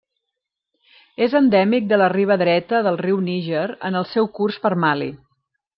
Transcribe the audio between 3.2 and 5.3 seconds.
Níger en el seu curs per Mali.